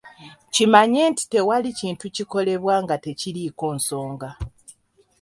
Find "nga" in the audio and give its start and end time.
2.83-2.95